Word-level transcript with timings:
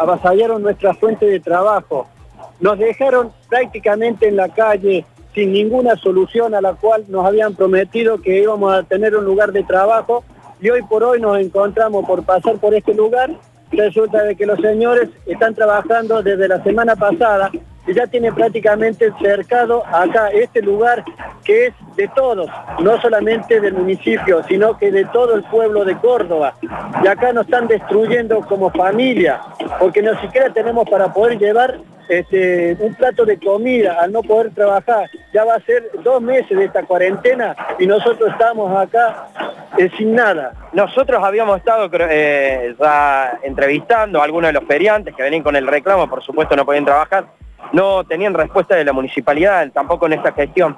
avasallaron 0.00 0.62
nuestra 0.62 0.94
fuente 0.94 1.26
de 1.26 1.40
trabajo. 1.40 2.08
Nos 2.58 2.78
dejaron 2.78 3.32
prácticamente 3.50 4.28
en 4.28 4.36
la 4.36 4.48
calle 4.48 5.04
sin 5.34 5.52
ninguna 5.52 5.94
solución 5.96 6.54
a 6.54 6.62
la 6.62 6.72
cual 6.72 7.04
nos 7.08 7.26
habían 7.26 7.54
prometido 7.54 8.20
que 8.20 8.42
íbamos 8.42 8.72
a 8.72 8.82
tener 8.82 9.14
un 9.14 9.26
lugar 9.26 9.52
de 9.52 9.62
trabajo 9.62 10.24
y 10.58 10.70
hoy 10.70 10.82
por 10.82 11.04
hoy 11.04 11.20
nos 11.20 11.38
encontramos 11.38 12.06
por 12.06 12.24
pasar 12.24 12.56
por 12.56 12.74
este 12.74 12.94
lugar. 12.94 13.30
Resulta 13.70 14.24
de 14.24 14.36
que 14.36 14.46
los 14.46 14.58
señores 14.60 15.10
están 15.26 15.54
trabajando 15.54 16.22
desde 16.22 16.48
la 16.48 16.62
semana 16.62 16.96
pasada 16.96 17.50
ya 17.94 18.06
tienen 18.06 18.34
prácticamente 18.34 19.12
cercado 19.20 19.84
acá 19.86 20.28
este 20.28 20.62
lugar 20.62 21.04
que 21.44 21.66
es 21.66 21.74
de 21.96 22.08
todos, 22.08 22.48
no 22.80 23.00
solamente 23.00 23.60
del 23.60 23.74
municipio, 23.74 24.42
sino 24.48 24.76
que 24.78 24.90
de 24.90 25.04
todo 25.06 25.34
el 25.34 25.42
pueblo 25.44 25.84
de 25.84 25.96
Córdoba. 25.96 26.54
Y 27.02 27.06
acá 27.06 27.32
nos 27.32 27.46
están 27.46 27.68
destruyendo 27.68 28.40
como 28.40 28.70
familia, 28.70 29.40
porque 29.78 30.02
no 30.02 30.18
siquiera 30.20 30.50
tenemos 30.52 30.88
para 30.88 31.12
poder 31.12 31.38
llevar 31.38 31.78
este, 32.10 32.76
un 32.80 32.94
plato 32.94 33.24
de 33.24 33.38
comida 33.38 33.96
al 34.00 34.12
no 34.12 34.22
poder 34.22 34.52
trabajar. 34.52 35.08
Ya 35.32 35.44
va 35.44 35.54
a 35.54 35.60
ser 35.60 35.90
dos 36.02 36.20
meses 36.20 36.58
de 36.58 36.64
esta 36.64 36.82
cuarentena 36.82 37.54
y 37.78 37.86
nosotros 37.86 38.30
estamos 38.32 38.76
acá 38.76 39.28
eh, 39.78 39.88
sin 39.96 40.14
nada. 40.14 40.52
Nosotros 40.72 41.22
habíamos 41.22 41.58
estado 41.58 41.88
eh, 41.92 42.74
entrevistando 43.42 44.20
a 44.20 44.24
algunos 44.24 44.48
de 44.48 44.54
los 44.54 44.64
feriantes 44.64 45.14
que 45.14 45.22
venían 45.22 45.42
con 45.42 45.54
el 45.54 45.66
reclamo, 45.66 46.08
por 46.08 46.22
supuesto 46.22 46.56
no 46.56 46.64
podían 46.64 46.84
trabajar, 46.84 47.26
no 47.72 48.04
tenían 48.04 48.34
respuesta 48.34 48.76
de 48.76 48.84
la 48.84 48.92
municipalidad, 48.92 49.70
tampoco 49.72 50.06
en 50.06 50.14
esta 50.14 50.32
gestión. 50.32 50.76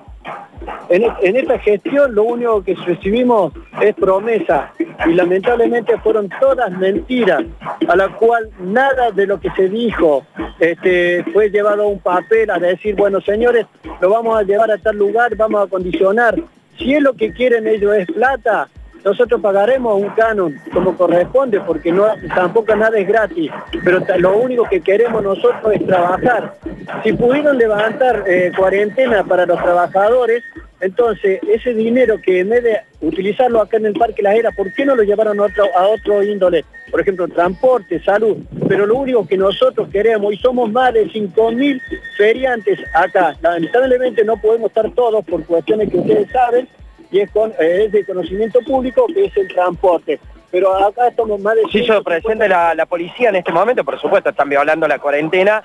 En, 0.89 1.37
esta 1.37 1.59
gestión 1.59 2.15
lo 2.15 2.25
único 2.25 2.63
que 2.63 2.75
recibimos 2.75 3.53
es 3.81 3.95
promesa 3.95 4.73
y 5.07 5.15
lamentablemente 5.15 5.99
fueron 5.99 6.29
todas 6.41 6.71
mentiras, 6.73 7.43
a 7.89 7.97
la 7.97 8.09
cual 8.09 8.51
nada 8.61 9.11
de 9.11 9.27
lo 9.27 9.41
que 9.41 9.51
se 9.53 9.69
dijo 9.69 10.25
este, 10.61 11.25
fue 11.33 11.51
llevado 11.51 11.85
a 11.85 11.87
un 11.87 11.99
papel 11.99 12.51
a 12.51 12.59
decir, 12.59 12.95
bueno 12.95 13.21
señores, 13.21 13.67
lo 14.01 14.11
vamos 14.11 14.39
a 14.39 14.43
llevar 14.43 14.71
a 14.71 14.79
tal 14.79 14.97
lugar, 14.97 15.35
vamos 15.37 15.67
a 15.67 15.71
condicionar. 15.71 16.37
Si 16.79 16.95
es 16.95 17.03
lo 17.03 17.15
que 17.15 17.33
quieren 17.33 17.67
ellos 17.67 17.95
es 17.95 18.07
plata, 18.07 18.69
nosotros 19.05 19.41
pagaremos 19.41 20.01
un 20.01 20.11
canon 20.11 20.61
como 20.73 20.97
corresponde 20.97 21.61
porque 21.61 21.93
no, 21.93 22.07
tampoco 22.35 22.75
nada 22.77 22.99
es 22.99 23.07
gratis, 23.07 23.51
pero 23.85 24.01
lo 24.19 24.39
único 24.39 24.65
que 24.65 24.81
queremos 24.81 25.23
nosotros 25.23 25.73
es 25.75 25.87
trabajar. 25.87 26.55
Si 27.03 27.13
pudieron 27.13 27.59
levantar 27.59 28.25
eh, 28.27 28.53
cuarentena 28.57 29.25
para 29.25 29.47
los 29.47 29.61
trabajadores, 29.61 30.43
entonces 30.81 31.41
ese 31.49 31.75
dinero 31.75 32.21
que 32.21 32.41
en 32.41 32.49
vez 32.49 32.65
de 32.65 32.81
utilizarlo 33.01 33.61
acá 33.61 33.77
en 33.77 33.87
el 33.87 33.93
Parque 33.93 34.23
Las 34.23 34.35
Heras, 34.35 34.55
¿por 34.57 34.73
qué 34.75 34.85
no 34.85 34.97
lo 34.97 35.05
llevaron 35.05 35.39
a 35.39 35.45
otro, 35.45 35.65
a 35.77 35.87
otro 35.87 36.23
índole? 36.25 36.65
Por 36.91 37.01
ejemplo, 37.01 37.29
transporte, 37.29 38.03
salud. 38.03 38.39
Pero 38.69 38.87
lo 38.87 38.97
único 38.97 39.27
que 39.27 39.37
nosotros 39.37 39.89
queremos, 39.91 40.35
y 40.35 40.37
somos 40.39 40.71
más 40.73 40.93
de 40.93 41.07
5.000 41.07 41.81
feriantes 42.17 42.81
acá, 42.95 43.37
lamentablemente 43.41 44.25
no 44.25 44.37
podemos 44.37 44.71
estar 44.71 44.91
todos 44.91 45.25
por 45.25 45.45
cuestiones 45.45 45.89
que 45.89 45.99
ustedes 45.99 46.31
saben, 46.33 46.69
y 47.13 47.21
eh, 47.21 47.29
es 47.59 47.93
de 47.93 48.05
conocimiento 48.05 48.61
público 48.61 49.07
que 49.07 49.27
es 49.27 49.37
el 49.37 49.49
transporte. 49.49 50.19
Pero 50.51 50.75
acá 50.75 51.09
estamos 51.09 51.41
más 51.41 51.55
de... 51.55 51.63
Sí, 51.71 51.85
yo 51.85 52.03
presente 52.03 52.49
la, 52.49 52.75
la 52.75 52.87
policía 52.87 53.29
en 53.29 53.37
este 53.37 53.53
momento, 53.53 53.85
por 53.85 54.01
supuesto, 54.01 54.31
están 54.31 54.49
violando 54.49 54.89
la 54.89 54.99
cuarentena. 54.99 55.63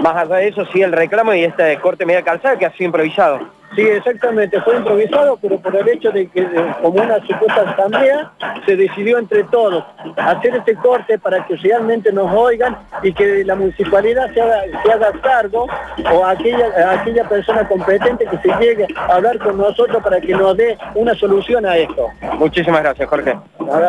Más 0.00 0.16
allá 0.16 0.36
de 0.36 0.48
eso, 0.48 0.64
sí 0.66 0.82
el 0.82 0.92
reclamo 0.92 1.34
y 1.34 1.44
este 1.44 1.78
corte 1.80 2.06
media 2.06 2.22
calzada 2.22 2.58
que 2.58 2.66
ha 2.66 2.72
sido 2.72 2.86
improvisado. 2.86 3.40
Sí, 3.74 3.82
exactamente, 3.82 4.60
fue 4.60 4.76
improvisado, 4.76 5.36
pero 5.42 5.58
por 5.58 5.74
el 5.74 5.88
hecho 5.88 6.12
de 6.12 6.28
que 6.28 6.46
como 6.80 7.02
una 7.02 7.18
supuesta 7.26 7.70
asamblea 7.70 8.30
se 8.64 8.76
decidió 8.76 9.18
entre 9.18 9.42
todos 9.44 9.84
hacer 10.16 10.54
este 10.54 10.76
corte 10.76 11.18
para 11.18 11.44
que 11.44 11.56
realmente 11.56 12.12
nos 12.12 12.32
oigan 12.32 12.76
y 13.02 13.12
que 13.12 13.42
la 13.44 13.56
municipalidad 13.56 14.32
se 14.32 14.40
haga, 14.40 15.12
cargo 15.22 15.66
o 16.12 16.24
aquella, 16.24 16.92
aquella 16.92 17.28
persona 17.28 17.66
competente 17.66 18.26
que 18.26 18.38
se 18.38 18.56
llegue 18.60 18.86
a 18.96 19.16
hablar 19.16 19.38
con 19.38 19.58
nosotros 19.58 20.00
para 20.04 20.20
que 20.20 20.34
nos 20.34 20.56
dé 20.56 20.78
una 20.94 21.14
solución 21.14 21.66
a 21.66 21.76
esto. 21.76 22.10
Muchísimas 22.38 22.82
gracias, 22.82 23.08
Jorge. 23.08 23.36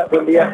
buen 0.09 0.25
día. 0.25 0.51